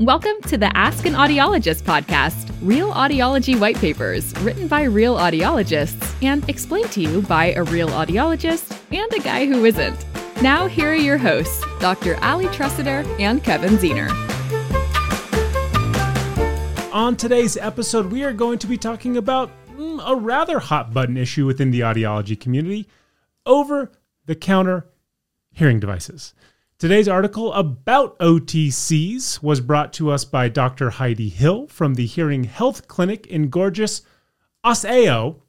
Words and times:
Welcome 0.00 0.42
to 0.48 0.58
the 0.58 0.76
Ask 0.76 1.06
an 1.06 1.14
Audiologist 1.14 1.80
podcast, 1.80 2.54
real 2.60 2.92
audiology 2.92 3.58
white 3.58 3.78
papers 3.78 4.38
written 4.40 4.68
by 4.68 4.82
real 4.82 5.16
audiologists 5.16 6.22
and 6.22 6.46
explained 6.50 6.92
to 6.92 7.00
you 7.00 7.22
by 7.22 7.52
a 7.52 7.62
real 7.62 7.88
audiologist 7.88 8.78
and 8.92 9.10
a 9.14 9.20
guy 9.20 9.46
who 9.46 9.64
isn't. 9.64 10.04
Now, 10.42 10.66
here 10.66 10.90
are 10.90 10.94
your 10.94 11.16
hosts, 11.16 11.64
Dr. 11.80 12.16
Allie 12.16 12.48
Treseder 12.48 13.06
and 13.18 13.42
Kevin 13.42 13.78
Zener. 13.78 14.10
On 16.92 17.16
today's 17.16 17.56
episode, 17.56 18.12
we 18.12 18.22
are 18.22 18.34
going 18.34 18.58
to 18.58 18.66
be 18.66 18.76
talking 18.76 19.16
about 19.16 19.50
mm, 19.70 20.02
a 20.06 20.14
rather 20.14 20.58
hot 20.58 20.92
button 20.92 21.16
issue 21.16 21.46
within 21.46 21.70
the 21.70 21.80
audiology 21.80 22.38
community 22.38 22.86
over 23.46 23.90
the 24.26 24.34
counter 24.34 24.90
hearing 25.54 25.80
devices. 25.80 26.34
Today's 26.78 27.08
article 27.08 27.54
about 27.54 28.18
OTCs 28.18 29.42
was 29.42 29.62
brought 29.62 29.94
to 29.94 30.10
us 30.10 30.26
by 30.26 30.50
Dr. 30.50 30.90
Heidi 30.90 31.30
Hill 31.30 31.68
from 31.68 31.94
the 31.94 32.04
Hearing 32.04 32.44
Health 32.44 32.86
Clinic 32.86 33.26
in 33.28 33.48
gorgeous 33.48 34.02
Osseo. 34.62 35.40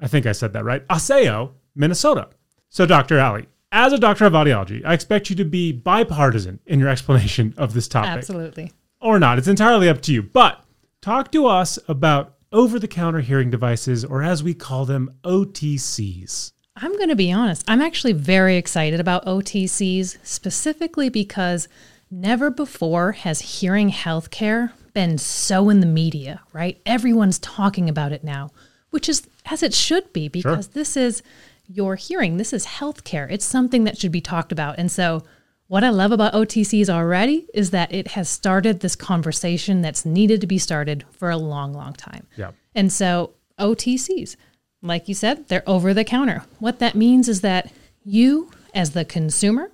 I 0.00 0.06
think 0.06 0.24
I 0.24 0.30
said 0.30 0.52
that 0.52 0.64
right. 0.64 0.84
Osseo, 0.88 1.54
Minnesota. 1.74 2.28
So, 2.68 2.86
Dr. 2.86 3.18
Allie, 3.18 3.48
as 3.72 3.92
a 3.92 3.98
doctor 3.98 4.24
of 4.24 4.34
audiology, 4.34 4.84
I 4.84 4.94
expect 4.94 5.30
you 5.30 5.34
to 5.34 5.44
be 5.44 5.72
bipartisan 5.72 6.60
in 6.66 6.78
your 6.78 6.90
explanation 6.90 7.54
of 7.56 7.74
this 7.74 7.88
topic. 7.88 8.10
Absolutely. 8.10 8.70
Or 9.00 9.18
not. 9.18 9.38
It's 9.38 9.48
entirely 9.48 9.88
up 9.88 10.00
to 10.02 10.12
you. 10.12 10.22
But 10.22 10.62
talk 11.00 11.32
to 11.32 11.46
us 11.46 11.76
about 11.88 12.36
over 12.52 12.78
the 12.78 12.86
counter 12.86 13.18
hearing 13.18 13.50
devices, 13.50 14.04
or 14.04 14.22
as 14.22 14.44
we 14.44 14.54
call 14.54 14.84
them, 14.84 15.10
OTCs. 15.24 16.52
I'm 16.76 16.96
going 16.96 17.10
to 17.10 17.16
be 17.16 17.32
honest. 17.32 17.64
I'm 17.68 17.82
actually 17.82 18.14
very 18.14 18.56
excited 18.56 18.98
about 18.98 19.26
OTCs, 19.26 20.18
specifically 20.22 21.08
because 21.08 21.68
never 22.10 22.50
before 22.50 23.12
has 23.12 23.60
hearing 23.60 23.90
healthcare 23.90 24.72
been 24.94 25.18
so 25.18 25.68
in 25.68 25.80
the 25.80 25.86
media, 25.86 26.40
right? 26.52 26.80
Everyone's 26.86 27.38
talking 27.38 27.88
about 27.88 28.12
it 28.12 28.24
now, 28.24 28.50
which 28.90 29.08
is 29.08 29.26
as 29.46 29.62
it 29.62 29.74
should 29.74 30.12
be 30.12 30.28
because 30.28 30.66
sure. 30.66 30.72
this 30.74 30.96
is 30.96 31.22
your 31.66 31.96
hearing. 31.96 32.36
This 32.36 32.52
is 32.52 32.66
healthcare. 32.66 33.30
It's 33.30 33.44
something 33.44 33.84
that 33.84 33.98
should 33.98 34.12
be 34.12 34.20
talked 34.20 34.52
about. 34.52 34.78
And 34.78 34.90
so, 34.90 35.22
what 35.68 35.84
I 35.84 35.88
love 35.88 36.12
about 36.12 36.34
OTCs 36.34 36.90
already 36.90 37.46
is 37.54 37.70
that 37.70 37.94
it 37.94 38.08
has 38.08 38.28
started 38.28 38.80
this 38.80 38.94
conversation 38.94 39.80
that's 39.80 40.04
needed 40.04 40.42
to 40.42 40.46
be 40.46 40.58
started 40.58 41.04
for 41.12 41.30
a 41.30 41.38
long, 41.38 41.72
long 41.72 41.94
time. 41.94 42.26
Yeah. 42.36 42.50
And 42.74 42.92
so, 42.92 43.32
OTCs, 43.58 44.36
like 44.82 45.08
you 45.08 45.14
said, 45.14 45.48
they're 45.48 45.62
over 45.66 45.94
the 45.94 46.04
counter. 46.04 46.44
What 46.58 46.80
that 46.80 46.94
means 46.94 47.28
is 47.28 47.40
that 47.40 47.72
you, 48.04 48.50
as 48.74 48.90
the 48.90 49.04
consumer, 49.04 49.70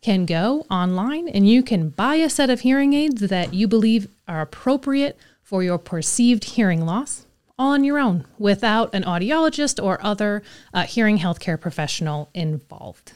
can 0.00 0.26
go 0.26 0.66
online 0.70 1.28
and 1.28 1.48
you 1.48 1.62
can 1.62 1.88
buy 1.88 2.16
a 2.16 2.30
set 2.30 2.50
of 2.50 2.60
hearing 2.60 2.92
aids 2.92 3.20
that 3.20 3.54
you 3.54 3.68
believe 3.68 4.08
are 4.26 4.40
appropriate 4.40 5.16
for 5.42 5.62
your 5.62 5.78
perceived 5.78 6.44
hearing 6.44 6.84
loss 6.84 7.26
all 7.58 7.72
on 7.72 7.84
your 7.84 7.98
own 7.98 8.24
without 8.38 8.94
an 8.94 9.04
audiologist 9.04 9.82
or 9.82 10.04
other 10.04 10.42
uh, 10.74 10.82
hearing 10.82 11.18
healthcare 11.18 11.60
professional 11.60 12.30
involved. 12.34 13.12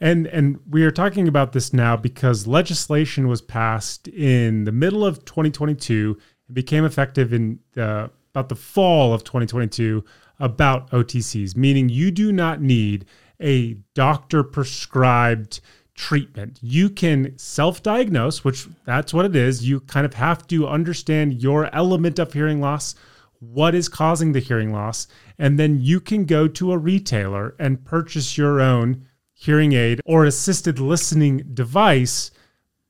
And 0.00 0.26
and 0.28 0.58
we 0.68 0.82
are 0.84 0.90
talking 0.90 1.28
about 1.28 1.52
this 1.52 1.74
now 1.74 1.96
because 1.96 2.46
legislation 2.46 3.28
was 3.28 3.42
passed 3.42 4.08
in 4.08 4.64
the 4.64 4.72
middle 4.72 5.04
of 5.04 5.24
2022 5.26 6.16
and 6.46 6.54
became 6.54 6.86
effective 6.86 7.34
in 7.34 7.58
the, 7.72 8.10
about 8.32 8.48
the 8.48 8.56
fall 8.56 9.12
of 9.12 9.24
2022 9.24 10.02
about 10.40 10.90
OTCs, 10.90 11.56
meaning 11.56 11.88
you 11.88 12.10
do 12.10 12.32
not 12.32 12.60
need 12.60 13.04
a 13.40 13.74
doctor 13.94 14.42
prescribed 14.42 15.60
treatment. 15.94 16.58
You 16.62 16.88
can 16.88 17.36
self 17.38 17.82
diagnose, 17.82 18.42
which 18.42 18.66
that's 18.86 19.12
what 19.12 19.26
it 19.26 19.36
is. 19.36 19.68
You 19.68 19.80
kind 19.80 20.06
of 20.06 20.14
have 20.14 20.46
to 20.48 20.66
understand 20.66 21.42
your 21.42 21.72
element 21.74 22.18
of 22.18 22.32
hearing 22.32 22.60
loss, 22.60 22.94
what 23.38 23.74
is 23.74 23.88
causing 23.88 24.32
the 24.32 24.40
hearing 24.40 24.72
loss, 24.72 25.06
and 25.38 25.58
then 25.58 25.80
you 25.80 26.00
can 26.00 26.24
go 26.24 26.48
to 26.48 26.72
a 26.72 26.78
retailer 26.78 27.54
and 27.58 27.84
purchase 27.84 28.38
your 28.38 28.60
own 28.60 29.06
hearing 29.34 29.72
aid 29.72 30.00
or 30.04 30.24
assisted 30.24 30.78
listening 30.78 31.42
device. 31.54 32.30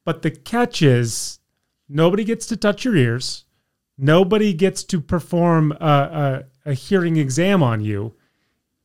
But 0.04 0.22
the 0.22 0.30
catch 0.30 0.82
is 0.82 1.40
nobody 1.88 2.24
gets 2.24 2.46
to 2.46 2.56
touch 2.56 2.84
your 2.84 2.96
ears. 2.96 3.44
Nobody 4.02 4.54
gets 4.54 4.82
to 4.84 5.00
perform 5.00 5.72
a, 5.72 6.44
a, 6.64 6.70
a 6.70 6.74
hearing 6.74 7.16
exam 7.16 7.62
on 7.62 7.82
you. 7.82 8.14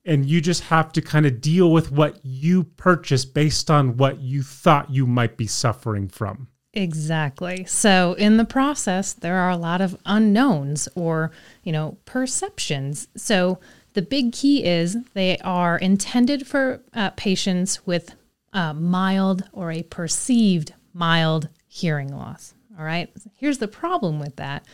And 0.03 0.25
you 0.25 0.39
just 0.39 0.63
have 0.63 0.91
to 0.91 1.01
kind 1.01 1.25
of 1.25 1.41
deal 1.41 1.71
with 1.71 1.91
what 1.91 2.19
you 2.23 2.65
purchased 2.65 3.33
based 3.33 3.71
on 3.71 3.97
what 3.97 4.19
you 4.19 4.43
thought 4.43 4.91
you 4.91 5.07
might 5.07 5.35
be 5.35 5.47
suffering 5.47 6.09
from. 6.09 6.47
Exactly. 6.73 7.63
So 7.65 8.13
in 8.13 8.37
the 8.37 8.45
process, 8.45 9.13
there 9.13 9.37
are 9.37 9.49
a 9.49 9.57
lot 9.57 9.81
of 9.81 9.97
unknowns 10.05 10.89
or, 10.93 11.31
you 11.63 11.71
know, 11.71 11.97
perceptions. 12.03 13.07
So 13.15 13.59
the 13.93 14.01
big 14.01 14.33
key 14.33 14.65
is 14.65 14.97
they 15.13 15.37
are 15.39 15.77
intended 15.77 16.45
for 16.45 16.81
uh, 16.93 17.11
patients 17.11 17.87
with 17.87 18.15
uh, 18.51 18.73
mild 18.73 19.45
or 19.53 19.71
a 19.71 19.83
perceived 19.83 20.73
mild 20.93 21.47
hearing 21.67 22.13
loss. 22.15 22.53
All 22.77 22.83
right. 22.83 23.09
Here's 23.37 23.59
the 23.59 23.69
problem 23.69 24.19
with 24.19 24.35
that 24.35 24.65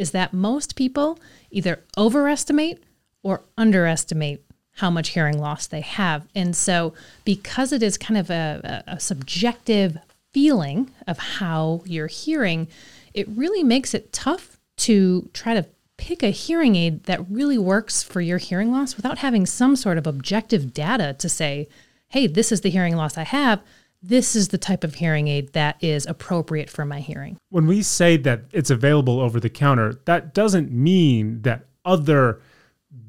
is 0.00 0.12
that 0.12 0.32
most 0.32 0.76
people 0.76 1.18
either 1.50 1.84
overestimate 1.98 2.82
or 3.22 3.42
underestimate 3.58 4.42
how 4.76 4.88
much 4.88 5.10
hearing 5.10 5.38
loss 5.38 5.66
they 5.66 5.82
have. 5.82 6.26
And 6.34 6.56
so, 6.56 6.94
because 7.26 7.70
it 7.70 7.82
is 7.82 7.98
kind 7.98 8.16
of 8.16 8.30
a, 8.30 8.82
a, 8.86 8.98
subjective 8.98 9.98
feeling 10.32 10.90
of 11.06 11.18
how 11.18 11.82
you're 11.84 12.06
hearing, 12.06 12.66
it 13.12 13.28
really 13.28 13.62
makes 13.62 13.92
it 13.92 14.10
tough 14.10 14.58
to 14.78 15.28
try 15.34 15.52
to 15.52 15.66
pick 15.98 16.22
a 16.22 16.30
hearing 16.30 16.76
aid 16.76 17.04
that 17.04 17.30
really 17.30 17.58
works 17.58 18.02
for 18.02 18.22
your 18.22 18.38
hearing 18.38 18.72
loss 18.72 18.96
without 18.96 19.18
having 19.18 19.44
some 19.44 19.76
sort 19.76 19.98
of 19.98 20.06
objective 20.06 20.72
data 20.72 21.14
to 21.18 21.28
say, 21.28 21.68
hey, 22.08 22.26
this 22.26 22.50
is 22.50 22.62
the 22.62 22.70
hearing 22.70 22.96
loss 22.96 23.18
I 23.18 23.24
have 23.24 23.60
this 24.02 24.34
is 24.34 24.48
the 24.48 24.58
type 24.58 24.84
of 24.84 24.94
hearing 24.94 25.28
aid 25.28 25.52
that 25.52 25.76
is 25.82 26.06
appropriate 26.06 26.70
for 26.70 26.84
my 26.84 27.00
hearing. 27.00 27.36
When 27.50 27.66
we 27.66 27.82
say 27.82 28.16
that 28.18 28.44
it's 28.52 28.70
available 28.70 29.20
over 29.20 29.38
the 29.38 29.50
counter, 29.50 30.00
that 30.06 30.32
doesn't 30.32 30.72
mean 30.72 31.42
that 31.42 31.66
other 31.84 32.40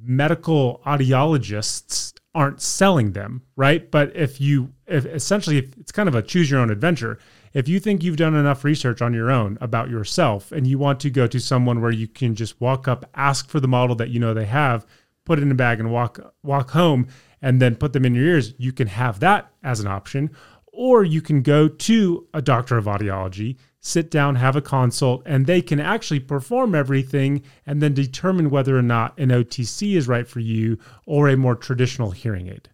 medical 0.04 0.82
audiologists 0.86 2.14
aren't 2.34 2.62
selling 2.62 3.12
them, 3.12 3.42
right? 3.56 3.90
But 3.90 4.16
if 4.16 4.40
you, 4.40 4.74
if 4.88 5.06
essentially, 5.06 5.58
if 5.58 5.78
it's 5.78 5.92
kind 5.92 6.08
of 6.08 6.16
a 6.16 6.22
choose 6.22 6.50
your 6.50 6.60
own 6.60 6.70
adventure. 6.70 7.20
If 7.54 7.68
you 7.68 7.82
think 7.82 8.02
you've 8.02 8.16
done 8.16 8.34
enough 8.34 8.64
research 8.64 9.02
on 9.02 9.14
your 9.14 9.30
own 9.30 9.58
about 9.60 9.90
yourself 9.90 10.54
and 10.54 10.66
you 10.66 10.78
want 10.78 11.02
to 11.02 11.10
go 11.10 11.28
to 11.28 11.40
someone 11.40 11.82
where 11.82 11.92
you 11.92 12.08
can 12.08 12.34
just 12.34 12.60
walk 12.62 12.88
up, 12.88 13.10
ask 13.14 13.50
for 13.50 13.60
the 13.60 13.68
model 13.68 13.94
that 13.98 14.10
you 14.10 14.22
know 14.22 14.34
they 14.34 14.46
have, 14.46 14.86
put 15.26 15.38
it 15.38 15.42
in 15.42 15.52
a 15.52 15.56
bag 15.56 15.82
and 15.82 15.92
walk 15.92 16.20
walk 16.44 16.72
home 16.72 17.08
and 17.42 17.62
then 17.62 17.76
put 17.76 17.92
them 17.92 18.06
in 18.06 18.16
your 18.16 18.26
ears, 18.26 18.54
you 18.58 18.72
can 18.72 18.88
have 18.88 19.20
that 19.20 19.52
as 19.64 19.82
an 19.82 19.88
option 19.88 20.30
or 20.72 21.04
you 21.04 21.22
can 21.22 21.42
go 21.42 21.68
to 21.68 22.28
a 22.34 22.42
doctor 22.42 22.78
of 22.78 22.86
audiology, 22.86 23.58
sit 23.80 24.10
down, 24.10 24.36
have 24.36 24.56
a 24.56 24.62
consult, 24.62 25.22
and 25.26 25.46
they 25.46 25.62
can 25.62 25.80
actually 25.80 26.20
perform 26.20 26.74
everything 26.76 27.44
and 27.66 27.82
then 27.82 27.94
determine 27.94 28.50
whether 28.50 28.78
or 28.78 28.82
not 28.82 29.18
an 29.20 29.30
OTC 29.30 29.96
is 29.96 30.08
right 30.08 30.28
for 30.28 30.40
you 30.40 30.78
or 31.06 31.28
a 31.28 31.36
more 31.36 31.56
traditional 31.56 32.12
hearing 32.12 32.48
aid. 32.48 32.70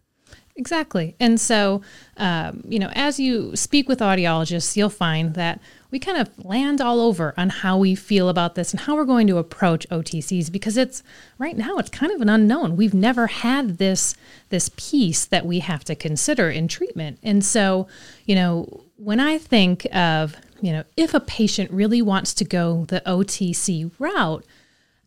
Exactly. 0.58 1.14
And 1.20 1.40
so, 1.40 1.82
um, 2.16 2.64
you 2.68 2.80
know, 2.80 2.90
as 2.94 3.20
you 3.20 3.54
speak 3.54 3.88
with 3.88 4.00
audiologists, 4.00 4.76
you'll 4.76 4.90
find 4.90 5.34
that 5.34 5.60
we 5.90 5.98
kind 5.98 6.18
of 6.18 6.44
land 6.44 6.80
all 6.80 7.00
over 7.00 7.32
on 7.36 7.48
how 7.48 7.78
we 7.78 7.94
feel 7.94 8.28
about 8.28 8.54
this 8.54 8.72
and 8.72 8.80
how 8.80 8.94
we're 8.94 9.04
going 9.04 9.26
to 9.26 9.38
approach 9.38 9.88
OTCs 9.88 10.52
because 10.52 10.76
it's 10.76 11.02
right 11.38 11.56
now 11.56 11.78
it's 11.78 11.90
kind 11.90 12.12
of 12.12 12.20
an 12.20 12.28
unknown. 12.28 12.76
We've 12.76 12.94
never 12.94 13.26
had 13.26 13.78
this 13.78 14.14
this 14.50 14.70
piece 14.76 15.24
that 15.24 15.46
we 15.46 15.60
have 15.60 15.84
to 15.84 15.94
consider 15.94 16.50
in 16.50 16.68
treatment. 16.68 17.18
And 17.22 17.44
so, 17.44 17.88
you 18.26 18.34
know, 18.34 18.82
when 18.96 19.20
I 19.20 19.38
think 19.38 19.86
of, 19.94 20.36
you 20.60 20.72
know, 20.72 20.84
if 20.96 21.14
a 21.14 21.20
patient 21.20 21.70
really 21.70 22.02
wants 22.02 22.34
to 22.34 22.44
go 22.44 22.84
the 22.86 23.02
OTC 23.06 23.90
route, 23.98 24.44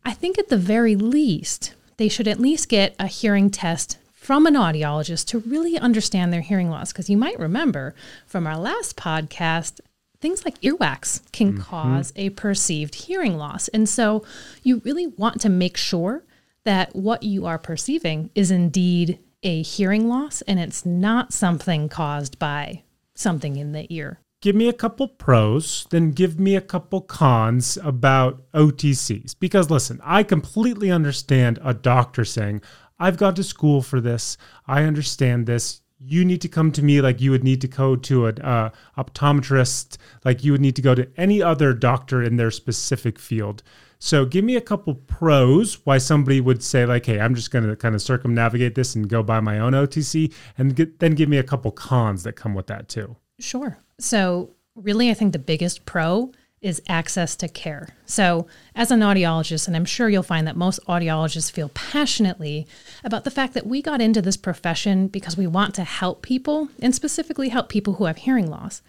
I 0.04 0.12
think 0.12 0.38
at 0.38 0.48
the 0.48 0.56
very 0.56 0.96
least 0.96 1.74
they 1.96 2.08
should 2.08 2.26
at 2.26 2.40
least 2.40 2.68
get 2.68 2.96
a 2.98 3.06
hearing 3.06 3.50
test 3.50 3.98
from 4.12 4.46
an 4.46 4.54
audiologist 4.54 5.26
to 5.26 5.38
really 5.40 5.78
understand 5.78 6.32
their 6.32 6.40
hearing 6.40 6.70
loss. 6.70 6.92
Because 6.92 7.10
you 7.10 7.16
might 7.16 7.38
remember 7.38 7.94
from 8.26 8.46
our 8.46 8.56
last 8.56 8.96
podcast, 8.96 9.80
things 10.22 10.44
like 10.44 10.60
earwax 10.62 11.20
can 11.32 11.52
mm-hmm. 11.52 11.62
cause 11.62 12.12
a 12.16 12.30
perceived 12.30 12.94
hearing 12.94 13.36
loss. 13.36 13.68
And 13.68 13.88
so 13.88 14.24
you 14.62 14.80
really 14.84 15.08
want 15.08 15.40
to 15.42 15.50
make 15.50 15.76
sure 15.76 16.24
that 16.64 16.94
what 16.94 17.24
you 17.24 17.44
are 17.44 17.58
perceiving 17.58 18.30
is 18.34 18.50
indeed 18.50 19.18
a 19.42 19.62
hearing 19.62 20.08
loss 20.08 20.40
and 20.42 20.60
it's 20.60 20.86
not 20.86 21.32
something 21.32 21.88
caused 21.88 22.38
by 22.38 22.84
something 23.14 23.56
in 23.56 23.72
the 23.72 23.92
ear. 23.92 24.20
Give 24.40 24.56
me 24.56 24.68
a 24.68 24.72
couple 24.72 25.06
pros, 25.06 25.86
then 25.90 26.10
give 26.10 26.40
me 26.40 26.56
a 26.56 26.60
couple 26.60 27.00
cons 27.00 27.78
about 27.82 28.50
OTCs. 28.52 29.36
Because 29.38 29.70
listen, 29.70 30.00
I 30.02 30.22
completely 30.22 30.90
understand 30.90 31.60
a 31.62 31.74
doctor 31.74 32.24
saying, 32.24 32.62
I've 32.98 33.18
gone 33.18 33.34
to 33.34 33.44
school 33.44 33.82
for 33.82 34.00
this. 34.00 34.36
I 34.66 34.82
understand 34.82 35.46
this. 35.46 35.81
You 36.04 36.24
need 36.24 36.40
to 36.40 36.48
come 36.48 36.72
to 36.72 36.82
me 36.82 37.00
like 37.00 37.20
you 37.20 37.30
would 37.30 37.44
need 37.44 37.60
to 37.60 37.68
go 37.68 37.96
to 37.96 38.26
an 38.26 38.40
uh, 38.40 38.70
optometrist, 38.98 39.98
like 40.24 40.42
you 40.44 40.52
would 40.52 40.60
need 40.60 40.76
to 40.76 40.82
go 40.82 40.94
to 40.94 41.08
any 41.16 41.42
other 41.42 41.72
doctor 41.72 42.22
in 42.22 42.36
their 42.36 42.50
specific 42.50 43.18
field. 43.18 43.62
So 43.98 44.24
give 44.24 44.44
me 44.44 44.56
a 44.56 44.60
couple 44.60 44.94
pros 44.94 45.86
why 45.86 45.98
somebody 45.98 46.40
would 46.40 46.62
say 46.62 46.84
like, 46.86 47.06
"Hey, 47.06 47.20
I'm 47.20 47.36
just 47.36 47.52
going 47.52 47.68
to 47.68 47.76
kind 47.76 47.94
of 47.94 48.02
circumnavigate 48.02 48.74
this 48.74 48.96
and 48.96 49.08
go 49.08 49.22
buy 49.22 49.38
my 49.38 49.60
own 49.60 49.74
OTC," 49.74 50.32
and 50.58 50.74
get, 50.74 50.98
then 50.98 51.14
give 51.14 51.28
me 51.28 51.38
a 51.38 51.44
couple 51.44 51.70
cons 51.70 52.24
that 52.24 52.32
come 52.32 52.54
with 52.54 52.66
that 52.66 52.88
too. 52.88 53.16
Sure. 53.38 53.78
So 54.00 54.50
really, 54.74 55.10
I 55.10 55.14
think 55.14 55.32
the 55.32 55.38
biggest 55.38 55.84
pro 55.84 56.32
is 56.62 56.80
access 56.88 57.34
to 57.36 57.48
care. 57.48 57.88
So, 58.06 58.46
as 58.74 58.90
an 58.90 59.00
audiologist, 59.00 59.66
and 59.66 59.76
I'm 59.76 59.84
sure 59.84 60.08
you'll 60.08 60.22
find 60.22 60.46
that 60.46 60.56
most 60.56 60.80
audiologists 60.86 61.50
feel 61.50 61.70
passionately 61.74 62.66
about 63.02 63.24
the 63.24 63.30
fact 63.30 63.52
that 63.54 63.66
we 63.66 63.82
got 63.82 64.00
into 64.00 64.22
this 64.22 64.36
profession 64.36 65.08
because 65.08 65.36
we 65.36 65.46
want 65.46 65.74
to 65.74 65.84
help 65.84 66.22
people 66.22 66.68
and 66.80 66.94
specifically 66.94 67.48
help 67.48 67.68
people 67.68 67.94
who 67.94 68.04
have 68.04 68.18
hearing 68.18 68.48
loss. 68.48 68.80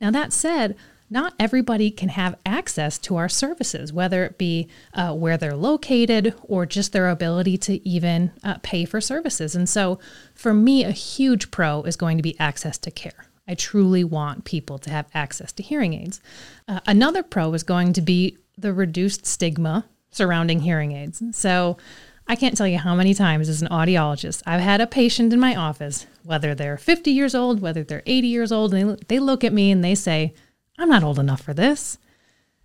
Now, 0.00 0.10
that 0.10 0.32
said, 0.32 0.76
not 1.08 1.34
everybody 1.38 1.90
can 1.90 2.10
have 2.10 2.38
access 2.44 2.98
to 2.98 3.16
our 3.16 3.28
services, 3.28 3.92
whether 3.92 4.24
it 4.24 4.38
be 4.38 4.68
uh, 4.94 5.14
where 5.14 5.36
they're 5.36 5.56
located 5.56 6.34
or 6.42 6.64
just 6.64 6.92
their 6.92 7.08
ability 7.08 7.58
to 7.58 7.86
even 7.86 8.32
uh, 8.42 8.56
pay 8.62 8.84
for 8.84 9.00
services. 9.00 9.54
And 9.54 9.68
so, 9.68 9.98
for 10.34 10.52
me, 10.52 10.84
a 10.84 10.90
huge 10.90 11.50
pro 11.50 11.82
is 11.82 11.96
going 11.96 12.16
to 12.16 12.22
be 12.22 12.38
access 12.38 12.78
to 12.78 12.90
care. 12.90 13.26
I 13.52 13.54
truly 13.54 14.02
want 14.02 14.44
people 14.44 14.78
to 14.78 14.88
have 14.88 15.06
access 15.12 15.52
to 15.52 15.62
hearing 15.62 15.92
aids. 15.92 16.22
Uh, 16.66 16.80
another 16.86 17.22
pro 17.22 17.52
is 17.52 17.62
going 17.62 17.92
to 17.92 18.00
be 18.00 18.38
the 18.56 18.72
reduced 18.72 19.26
stigma 19.26 19.84
surrounding 20.10 20.60
hearing 20.60 20.92
aids. 20.92 21.22
So, 21.32 21.76
I 22.26 22.36
can't 22.36 22.56
tell 22.56 22.68
you 22.68 22.78
how 22.78 22.94
many 22.94 23.12
times 23.12 23.48
as 23.50 23.60
an 23.60 23.68
audiologist 23.68 24.42
I've 24.46 24.60
had 24.60 24.80
a 24.80 24.86
patient 24.86 25.34
in 25.34 25.40
my 25.40 25.54
office, 25.54 26.06
whether 26.24 26.54
they're 26.54 26.78
50 26.78 27.10
years 27.10 27.34
old, 27.34 27.60
whether 27.60 27.82
they're 27.82 28.04
80 28.06 28.28
years 28.28 28.52
old, 28.52 28.72
and 28.72 28.90
they, 28.90 29.04
they 29.08 29.18
look 29.18 29.44
at 29.44 29.52
me 29.52 29.70
and 29.70 29.84
they 29.84 29.94
say, 29.94 30.32
I'm 30.78 30.88
not 30.88 31.02
old 31.02 31.18
enough 31.18 31.42
for 31.42 31.52
this. 31.52 31.98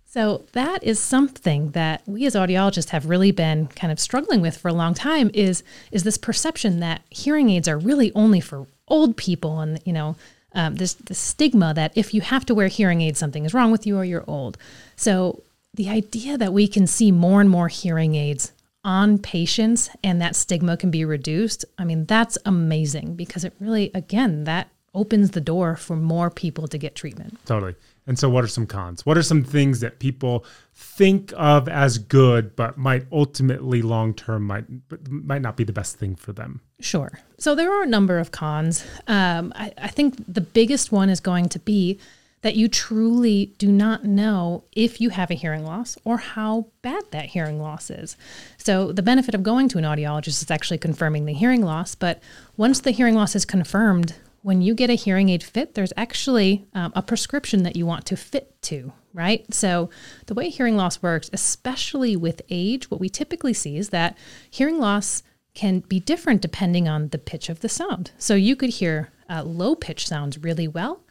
So 0.06 0.46
that 0.52 0.82
is 0.82 0.98
something 0.98 1.72
that 1.72 2.02
we 2.06 2.24
as 2.24 2.34
audiologists 2.34 2.90
have 2.90 3.10
really 3.10 3.32
been 3.32 3.66
kind 3.66 3.92
of 3.92 4.00
struggling 4.00 4.40
with 4.40 4.56
for 4.56 4.68
a 4.68 4.72
long 4.72 4.94
time 4.94 5.30
is 5.34 5.62
is 5.92 6.02
this 6.02 6.16
perception 6.16 6.80
that 6.80 7.02
hearing 7.10 7.50
aids 7.50 7.68
are 7.68 7.78
really 7.78 8.10
only 8.14 8.40
for 8.40 8.66
old 8.86 9.18
people 9.18 9.60
and 9.60 9.80
you 9.84 9.92
know 9.92 10.16
um, 10.54 10.76
this 10.76 10.94
the 10.94 11.14
stigma 11.14 11.74
that 11.74 11.92
if 11.94 12.14
you 12.14 12.20
have 12.20 12.46
to 12.46 12.54
wear 12.54 12.68
hearing 12.68 13.00
aids, 13.00 13.18
something 13.18 13.44
is 13.44 13.54
wrong 13.54 13.70
with 13.70 13.86
you 13.86 13.96
or 13.96 14.04
you're 14.04 14.24
old. 14.26 14.56
So 14.96 15.42
the 15.74 15.88
idea 15.88 16.38
that 16.38 16.52
we 16.52 16.66
can 16.66 16.86
see 16.86 17.12
more 17.12 17.40
and 17.40 17.50
more 17.50 17.68
hearing 17.68 18.14
aids 18.14 18.52
on 18.84 19.18
patients 19.18 19.90
and 20.02 20.20
that 20.20 20.34
stigma 20.34 20.76
can 20.76 20.90
be 20.90 21.04
reduced, 21.04 21.64
I 21.76 21.84
mean, 21.84 22.06
that's 22.06 22.38
amazing 22.46 23.16
because 23.16 23.44
it 23.44 23.52
really, 23.60 23.90
again, 23.94 24.44
that 24.44 24.68
opens 24.98 25.30
the 25.30 25.40
door 25.40 25.76
for 25.76 25.96
more 25.96 26.30
people 26.30 26.66
to 26.68 26.76
get 26.76 26.94
treatment. 26.94 27.38
Totally. 27.46 27.76
And 28.06 28.18
so, 28.18 28.28
what 28.28 28.42
are 28.42 28.48
some 28.48 28.66
cons? 28.66 29.04
What 29.06 29.16
are 29.18 29.22
some 29.22 29.44
things 29.44 29.80
that 29.80 29.98
people 29.98 30.44
think 30.74 31.32
of 31.36 31.68
as 31.68 31.98
good, 31.98 32.56
but 32.56 32.78
might 32.78 33.04
ultimately 33.12 33.82
long 33.82 34.14
term 34.14 34.44
might 34.44 34.64
might 35.08 35.42
not 35.42 35.56
be 35.56 35.64
the 35.64 35.74
best 35.74 35.96
thing 35.96 36.16
for 36.16 36.32
them? 36.32 36.60
Sure. 36.80 37.20
So 37.38 37.54
there 37.54 37.72
are 37.72 37.82
a 37.82 37.86
number 37.86 38.18
of 38.18 38.30
cons. 38.30 38.84
Um, 39.06 39.52
I, 39.54 39.72
I 39.78 39.88
think 39.88 40.16
the 40.26 40.40
biggest 40.40 40.90
one 40.90 41.10
is 41.10 41.20
going 41.20 41.48
to 41.50 41.58
be 41.58 41.98
that 42.42 42.54
you 42.54 42.68
truly 42.68 43.52
do 43.58 43.70
not 43.70 44.04
know 44.04 44.64
if 44.72 45.00
you 45.00 45.10
have 45.10 45.30
a 45.30 45.34
hearing 45.34 45.64
loss 45.64 45.98
or 46.04 46.18
how 46.18 46.66
bad 46.82 47.02
that 47.10 47.26
hearing 47.26 47.60
loss 47.60 47.90
is. 47.90 48.16
So, 48.56 48.92
the 48.92 49.02
benefit 49.02 49.34
of 49.34 49.42
going 49.42 49.68
to 49.70 49.78
an 49.78 49.84
audiologist 49.84 50.42
is 50.42 50.50
actually 50.50 50.78
confirming 50.78 51.26
the 51.26 51.34
hearing 51.34 51.62
loss. 51.62 51.94
But 51.94 52.22
once 52.56 52.80
the 52.80 52.92
hearing 52.92 53.14
loss 53.14 53.34
is 53.34 53.44
confirmed, 53.44 54.14
when 54.48 54.62
you 54.62 54.74
get 54.74 54.88
a 54.88 54.94
hearing 54.94 55.28
aid 55.28 55.42
fit, 55.42 55.74
there's 55.74 55.92
actually 55.94 56.66
um, 56.72 56.90
a 56.96 57.02
prescription 57.02 57.64
that 57.64 57.76
you 57.76 57.84
want 57.84 58.06
to 58.06 58.16
fit 58.16 58.56
to, 58.62 58.90
right? 59.12 59.44
So, 59.52 59.90
the 60.24 60.32
way 60.32 60.48
hearing 60.48 60.74
loss 60.74 61.02
works, 61.02 61.28
especially 61.34 62.16
with 62.16 62.40
age, 62.48 62.90
what 62.90 62.98
we 62.98 63.10
typically 63.10 63.52
see 63.52 63.76
is 63.76 63.90
that 63.90 64.16
hearing 64.50 64.78
loss 64.78 65.22
can 65.52 65.80
be 65.80 66.00
different 66.00 66.40
depending 66.40 66.88
on 66.88 67.08
the 67.08 67.18
pitch 67.18 67.50
of 67.50 67.60
the 67.60 67.68
sound. 67.68 68.12
So, 68.16 68.34
you 68.36 68.56
could 68.56 68.70
hear 68.70 69.10
uh, 69.28 69.42
low 69.42 69.74
pitch 69.74 70.08
sounds 70.08 70.38
really 70.38 70.66
well, 70.66 71.04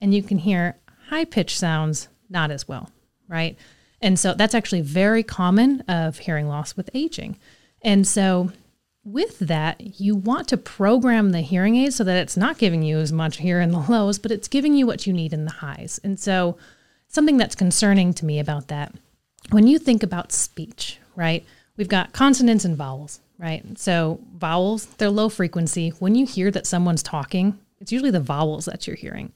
and 0.00 0.14
you 0.14 0.22
can 0.22 0.38
hear 0.38 0.76
high 1.08 1.24
pitch 1.24 1.58
sounds 1.58 2.06
not 2.30 2.52
as 2.52 2.68
well, 2.68 2.92
right? 3.26 3.58
And 4.00 4.20
so, 4.20 4.34
that's 4.34 4.54
actually 4.54 4.82
very 4.82 5.24
common 5.24 5.80
of 5.88 6.18
hearing 6.18 6.46
loss 6.46 6.76
with 6.76 6.90
aging. 6.94 7.38
And 7.82 8.06
so, 8.06 8.52
with 9.04 9.38
that, 9.40 10.00
you 10.00 10.16
want 10.16 10.48
to 10.48 10.56
program 10.56 11.30
the 11.30 11.42
hearing 11.42 11.76
aid 11.76 11.92
so 11.92 12.04
that 12.04 12.16
it's 12.16 12.36
not 12.36 12.58
giving 12.58 12.82
you 12.82 12.98
as 12.98 13.12
much 13.12 13.36
here 13.36 13.60
in 13.60 13.70
the 13.70 13.78
lows, 13.88 14.18
but 14.18 14.32
it's 14.32 14.48
giving 14.48 14.74
you 14.74 14.86
what 14.86 15.06
you 15.06 15.12
need 15.12 15.32
in 15.32 15.44
the 15.44 15.50
highs. 15.50 16.00
And 16.02 16.18
so, 16.18 16.56
something 17.08 17.36
that's 17.36 17.54
concerning 17.54 18.12
to 18.14 18.24
me 18.24 18.38
about 18.38 18.68
that, 18.68 18.92
when 19.50 19.66
you 19.66 19.78
think 19.78 20.02
about 20.02 20.32
speech, 20.32 20.98
right? 21.14 21.44
We've 21.76 21.88
got 21.88 22.12
consonants 22.12 22.64
and 22.64 22.76
vowels, 22.76 23.20
right? 23.38 23.62
So, 23.78 24.20
vowels, 24.36 24.86
they're 24.86 25.10
low 25.10 25.28
frequency. 25.28 25.90
When 25.90 26.14
you 26.14 26.24
hear 26.24 26.50
that 26.50 26.66
someone's 26.66 27.02
talking, 27.02 27.58
it's 27.80 27.92
usually 27.92 28.10
the 28.10 28.20
vowels 28.20 28.64
that 28.64 28.86
you're 28.86 28.96
hearing. 28.96 29.32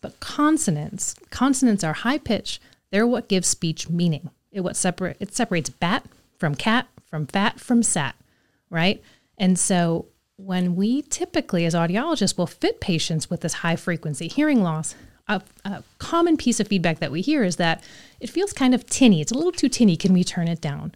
But 0.00 0.18
consonants, 0.18 1.14
consonants 1.30 1.84
are 1.84 1.92
high 1.92 2.18
pitch. 2.18 2.60
They're 2.90 3.06
what 3.06 3.28
gives 3.28 3.46
speech 3.46 3.88
meaning. 3.88 4.30
It 4.50 4.60
what 4.60 4.76
separate 4.76 5.16
it 5.20 5.32
separates 5.32 5.70
bat 5.70 6.04
from 6.36 6.56
cat, 6.56 6.88
from 7.08 7.26
fat 7.26 7.60
from 7.60 7.82
sat 7.84 8.16
right? 8.72 9.02
And 9.38 9.58
so 9.58 10.06
when 10.36 10.74
we 10.74 11.02
typically, 11.02 11.64
as 11.66 11.74
audiologists, 11.74 12.36
will 12.36 12.46
fit 12.46 12.80
patients 12.80 13.30
with 13.30 13.42
this 13.42 13.54
high 13.54 13.76
frequency 13.76 14.28
hearing 14.28 14.62
loss, 14.62 14.94
a, 15.28 15.42
a, 15.64 15.84
common 15.98 16.36
piece 16.36 16.58
of 16.58 16.66
feedback 16.66 16.98
that 16.98 17.12
we 17.12 17.20
hear 17.20 17.44
is 17.44 17.56
that 17.56 17.84
it 18.18 18.28
feels 18.28 18.52
kind 18.52 18.74
of 18.74 18.86
tinny. 18.86 19.20
It's 19.20 19.30
a 19.30 19.36
little 19.36 19.52
too 19.52 19.68
tinny. 19.68 19.96
Can 19.96 20.12
we 20.12 20.24
turn 20.24 20.48
it 20.48 20.60
down? 20.60 20.94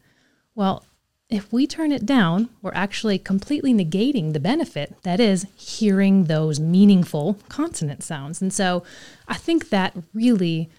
Well, 0.54 0.84
if 1.28 1.52
we 1.52 1.66
turn 1.66 1.92
it 1.92 2.06
down, 2.06 2.48
we're 2.62 2.74
actually 2.74 3.18
completely 3.18 3.74
negating 3.74 4.32
the 4.32 4.40
benefit 4.40 4.94
that 5.02 5.20
is 5.20 5.46
hearing 5.56 6.24
those 6.24 6.58
meaningful 6.58 7.38
consonant 7.48 8.02
sounds. 8.02 8.40
And 8.40 8.52
so 8.52 8.84
I 9.28 9.34
think 9.34 9.70
that 9.70 9.94
really 10.14 10.70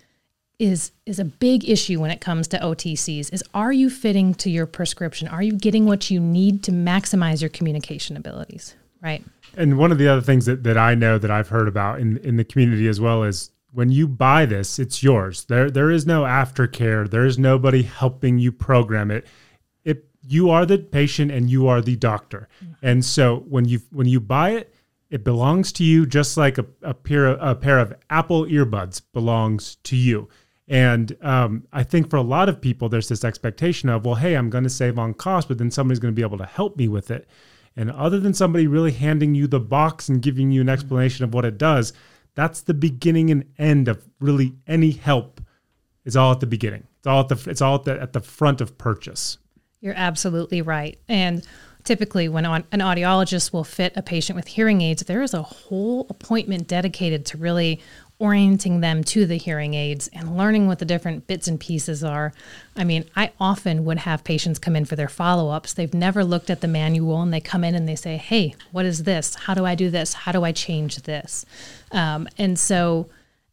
is 0.60 0.92
is 1.06 1.20
a 1.20 1.26
big 1.26 1.70
issue 1.70 2.00
when 2.00 2.10
it 2.10 2.20
comes 2.20 2.48
to 2.48 2.58
OTCs 2.58 3.32
is 3.32 3.44
are 3.54 3.72
you 3.72 3.90
fitting 3.90 4.34
to 4.36 4.50
your 4.50 4.66
prescription? 4.66 5.28
Are 5.28 5.44
you 5.44 5.54
getting 5.54 5.86
what 5.86 6.10
you 6.10 6.20
need 6.20 6.64
to 6.64 6.72
maximize 6.72 7.42
your 7.42 7.50
communication 7.50 8.18
abilities? 8.18 8.76
Right. 9.02 9.24
And 9.56 9.78
one 9.78 9.92
of 9.92 10.00
the 10.00 10.08
other 10.08 10.22
things 10.22 10.46
that, 10.48 10.64
that 10.64 10.78
I 10.78 10.96
know 10.96 11.18
that 11.20 11.30
I've 11.30 11.50
heard 11.50 11.68
about 11.68 12.00
in, 12.00 12.18
in 12.18 12.38
the 12.38 12.44
community 12.44 12.88
as 12.88 13.00
well 13.00 13.24
is 13.24 13.52
when 13.72 13.92
you 13.92 14.08
buy 14.08 14.46
this, 14.46 14.80
it's 14.80 15.04
yours. 15.04 15.46
There 15.46 15.70
there 15.70 15.92
is 15.92 16.08
no 16.08 16.24
aftercare. 16.24 17.10
There 17.10 17.26
is 17.26 17.38
nobody 17.38 17.84
helping 17.84 18.40
you 18.40 18.52
program 18.52 19.12
it. 19.12 19.28
It 19.84 20.06
you 20.28 20.50
are 20.50 20.66
the 20.66 20.80
patient 20.80 21.32
and 21.32 21.50
you 21.50 21.68
are 21.68 21.82
the 21.82 21.96
doctor. 21.96 22.50
Mm-hmm. 22.64 22.74
And 22.86 23.06
so 23.06 23.46
when 23.48 23.66
you 23.66 23.82
when 23.92 24.08
you 24.08 24.20
buy 24.20 24.52
it, 24.52 24.74
it 25.10 25.24
belongs 25.24 25.72
to 25.74 25.84
you 25.84 26.06
just 26.06 26.38
like 26.38 26.58
a, 26.58 26.66
a 26.82 26.94
pair 26.94 27.28
of, 27.28 27.38
a 27.42 27.56
pair 27.56 27.80
of 27.80 27.94
Apple 28.10 28.46
earbuds 28.46 29.02
belongs 29.14 29.76
to 29.84 29.96
you. 29.96 30.28
And 30.68 31.16
um, 31.22 31.66
I 31.72 31.84
think 31.84 32.10
for 32.10 32.18
a 32.18 32.22
lot 32.22 32.50
of 32.50 32.60
people, 32.60 32.90
there's 32.90 33.08
this 33.08 33.24
expectation 33.24 33.88
of, 33.88 34.06
well, 34.06 34.16
hey, 34.16 34.36
I'm 34.36 34.50
going 34.50 34.66
to 34.66 34.70
save 34.70 35.00
on 35.00 35.14
cost, 35.14 35.48
but 35.48 35.58
then 35.58 35.72
somebody's 35.72 36.00
going 36.00 36.14
to 36.14 36.16
be 36.16 36.26
able 36.26 36.38
to 36.40 36.46
help 36.46 36.76
me 36.78 36.88
with 36.88 37.10
it. 37.10 37.28
And 37.78 37.92
other 37.92 38.20
than 38.20 38.34
somebody 38.34 38.68
really 38.68 38.92
handing 38.92 39.36
you 39.36 39.48
the 39.48 39.60
box 39.60 40.10
and 40.10 40.22
giving 40.22 40.52
you 40.52 40.62
an 40.62 40.70
explanation 40.70 41.24
of 41.24 41.34
what 41.34 41.46
it 41.46 41.58
does, 41.58 41.94
that's 42.36 42.62
the 42.62 42.74
beginning 42.74 43.32
and 43.32 43.46
end 43.58 43.88
of 43.88 44.04
really 44.20 44.56
any 44.68 44.92
help. 44.92 45.42
Is 46.04 46.16
all 46.16 46.32
at 46.32 46.40
the 46.40 46.48
beginning. 46.48 46.88
It's 47.00 47.08
all 47.08 47.20
at 47.20 47.28
the 47.28 47.50
it's 47.50 47.62
all 47.62 47.76
at 47.76 47.84
the, 47.84 48.02
at 48.02 48.14
the 48.14 48.22
front 48.22 48.62
of 48.62 48.78
purchase. 48.78 49.38
You're 49.82 49.94
absolutely 49.98 50.62
right. 50.62 50.98
And 51.10 51.46
typically, 51.84 52.30
when 52.30 52.46
an 52.46 52.64
audiologist 52.72 53.52
will 53.52 53.66
fit 53.66 53.92
a 53.96 54.02
patient 54.02 54.38
with 54.38 54.48
hearing 54.48 54.82
aids, 54.82 55.04
there 55.04 55.22
is 55.22 55.34
a 55.34 55.42
whole 55.42 56.08
appointment 56.10 56.68
dedicated 56.68 57.26
to 57.28 57.38
really 57.38 57.82
orienting 58.20 58.80
them 58.80 59.04
to 59.04 59.26
the 59.28 59.36
hearing 59.38 59.76
aids 59.76 60.10
and 60.12 60.36
learning 60.36 60.68
what 60.68 60.80
the 60.80 60.86
different 60.86 61.28
bits 61.28 61.48
and 61.48 61.60
pieces 61.60 62.04
are. 62.04 62.34
I 62.76 62.84
mean, 62.84 63.06
I 63.16 63.32
often 63.40 63.86
would 63.86 64.00
have 64.00 64.24
patients 64.24 64.58
come 64.58 64.76
in 64.76 64.86
for 64.86 64.96
their 64.96 65.08
follow 65.08 65.50
ups. 65.50 65.74
They've 65.74 65.94
never 65.94 66.24
looked 66.24 66.50
at 66.50 66.62
the 66.62 66.68
manual 66.68 67.22
and 67.22 67.32
they 67.32 67.40
come 67.40 67.64
in 67.64 67.76
and 67.76 67.88
they 67.88 67.96
say, 67.96 68.18
Hey, 68.18 68.56
what 68.72 68.86
is 68.86 69.04
this? 69.04 69.36
How 69.36 69.54
do 69.54 69.66
I 69.66 69.76
do 69.76 69.92
this? 69.92 70.14
How 70.14 70.32
do 70.32 70.44
I 70.44 70.52
change 70.52 70.98
this? 71.04 71.46
Um, 71.92 72.28
and 72.38 72.58
so 72.58 73.08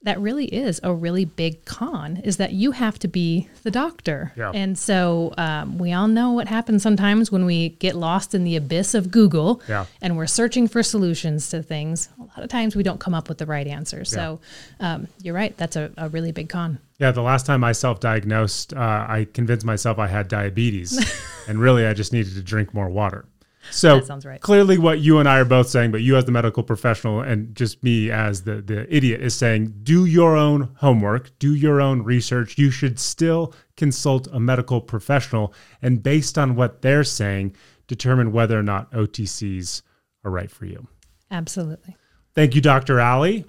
that 0.04 0.20
really 0.20 0.44
is 0.44 0.80
a 0.82 0.92
really 0.92 1.24
big 1.24 1.64
con 1.64 2.18
is 2.18 2.36
that 2.36 2.52
you 2.52 2.72
have 2.72 2.98
to 2.98 3.08
be 3.08 3.48
the 3.62 3.70
doctor. 3.70 4.32
Yeah. 4.36 4.52
And 4.54 4.78
so 4.78 5.32
um, 5.38 5.78
we 5.78 5.92
all 5.92 6.08
know 6.08 6.32
what 6.32 6.46
happens 6.46 6.82
sometimes 6.82 7.32
when 7.32 7.46
we 7.46 7.70
get 7.70 7.96
lost 7.96 8.34
in 8.34 8.44
the 8.44 8.54
abyss 8.54 8.94
of 8.94 9.10
Google 9.10 9.62
yeah. 9.66 9.86
and 10.02 10.16
we're 10.16 10.26
searching 10.26 10.68
for 10.68 10.82
solutions 10.82 11.48
to 11.50 11.62
things. 11.62 12.10
A 12.18 12.22
lot 12.22 12.38
of 12.38 12.50
times 12.50 12.76
we 12.76 12.82
don't 12.82 13.00
come 13.00 13.14
up 13.14 13.30
with 13.30 13.38
the 13.38 13.46
right 13.46 13.66
answer. 13.66 13.98
Yeah. 13.98 14.04
So 14.04 14.40
um, 14.78 15.08
you're 15.22 15.34
right. 15.34 15.56
That's 15.56 15.76
a, 15.76 15.90
a, 15.96 16.10
really 16.10 16.32
big 16.32 16.50
con. 16.50 16.78
Yeah. 16.98 17.10
The 17.10 17.22
last 17.22 17.46
time 17.46 17.64
I 17.64 17.72
self 17.72 17.98
diagnosed, 18.00 18.74
uh, 18.74 19.06
I 19.08 19.26
convinced 19.32 19.64
myself 19.64 19.98
I 19.98 20.06
had 20.06 20.28
diabetes 20.28 21.00
and 21.48 21.58
really 21.58 21.86
I 21.86 21.94
just 21.94 22.12
needed 22.12 22.34
to 22.34 22.42
drink 22.42 22.74
more 22.74 22.90
water. 22.90 23.24
So 23.70 23.96
That 23.96 24.06
sounds 24.06 24.24
right. 24.26 24.40
clearly 24.40 24.78
what 24.78 25.00
you 25.00 25.18
and 25.18 25.28
I 25.28 25.38
are 25.38 25.44
both 25.44 25.68
saying, 25.68 25.90
but 25.90 26.02
you 26.02 26.16
as 26.16 26.24
the 26.24 26.32
medical 26.32 26.62
professional 26.62 27.20
and 27.20 27.54
just 27.54 27.82
me 27.82 28.10
as 28.10 28.42
the, 28.42 28.62
the 28.62 28.86
idiot 28.94 29.20
is 29.20 29.34
saying, 29.34 29.74
do 29.82 30.04
your 30.04 30.36
own 30.36 30.70
homework, 30.76 31.36
do 31.38 31.54
your 31.54 31.80
own 31.80 32.02
research. 32.02 32.58
You 32.58 32.70
should 32.70 32.98
still 32.98 33.54
consult 33.76 34.28
a 34.32 34.40
medical 34.40 34.80
professional 34.80 35.52
and 35.82 36.02
based 36.02 36.38
on 36.38 36.56
what 36.56 36.82
they're 36.82 37.04
saying, 37.04 37.56
determine 37.86 38.32
whether 38.32 38.58
or 38.58 38.62
not 38.62 38.90
OTCs 38.92 39.82
are 40.24 40.30
right 40.30 40.50
for 40.50 40.66
you. 40.66 40.86
Absolutely. 41.30 41.96
Thank 42.34 42.54
you, 42.54 42.60
Dr. 42.60 43.00
Allie. 43.00 43.44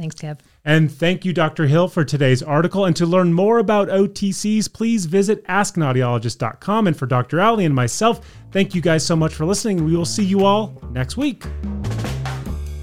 Thanks, 0.00 0.16
Kev. 0.16 0.38
And 0.64 0.90
thank 0.90 1.26
you, 1.26 1.34
Dr. 1.34 1.66
Hill, 1.66 1.86
for 1.86 2.06
today's 2.06 2.42
article. 2.42 2.86
And 2.86 2.96
to 2.96 3.04
learn 3.04 3.34
more 3.34 3.58
about 3.58 3.88
OTCs, 3.88 4.72
please 4.72 5.04
visit 5.04 5.44
askanaudiologist.com. 5.46 6.86
And 6.86 6.96
for 6.96 7.04
Dr. 7.04 7.38
Allie 7.38 7.66
and 7.66 7.74
myself, 7.74 8.26
thank 8.50 8.74
you 8.74 8.80
guys 8.80 9.04
so 9.04 9.14
much 9.14 9.34
for 9.34 9.44
listening. 9.44 9.84
We 9.84 9.94
will 9.94 10.06
see 10.06 10.24
you 10.24 10.46
all 10.46 10.80
next 10.92 11.18
week. 11.18 11.44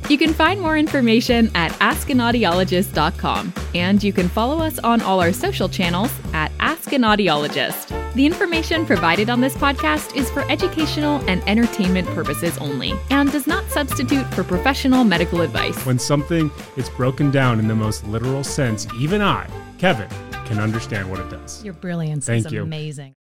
You 0.10 0.20
can 0.20 0.32
find 0.32 0.62
more 0.62 0.78
information 0.78 1.50
at 1.56 1.72
askanaudiologist.com, 1.72 3.54
and 3.74 4.04
you 4.04 4.14
can 4.14 4.30
follow 4.30 4.60
us 4.60 4.78
on 4.80 5.02
all 5.02 5.20
our 5.20 5.34
social 5.34 5.68
channels 5.68 6.12
at 6.34 6.52
Ask 6.60 6.94
an 6.94 7.02
Audiologist. 7.02 7.97
The 8.18 8.26
information 8.26 8.84
provided 8.84 9.30
on 9.30 9.42
this 9.42 9.54
podcast 9.54 10.16
is 10.16 10.28
for 10.32 10.42
educational 10.50 11.22
and 11.30 11.48
entertainment 11.48 12.08
purposes 12.08 12.58
only 12.58 12.94
and 13.12 13.32
does 13.32 13.46
not 13.46 13.70
substitute 13.70 14.26
for 14.34 14.44
professional 14.44 15.04
medical 15.04 15.42
advice. 15.42 15.86
When 15.86 16.00
something 16.00 16.50
is 16.78 16.90
broken 16.90 17.30
down 17.30 17.60
in 17.60 17.68
the 17.68 17.76
most 17.76 18.04
literal 18.08 18.44
sense, 18.44 18.88
even 18.96 19.22
I, 19.22 19.48
Kevin, 19.78 20.10
can 20.46 20.58
understand 20.58 21.12
what 21.12 21.20
it 21.20 21.30
does. 21.30 21.64
Your 21.64 21.76
brilliance 21.76 22.26
Thank 22.26 22.48
is 22.48 22.54
you. 22.54 22.64
amazing. 22.64 23.14